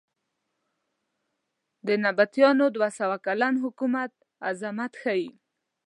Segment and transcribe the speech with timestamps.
[1.87, 4.11] د نبطیانو دوه سوه کلن حکومت
[4.49, 5.29] عظمت ښیې.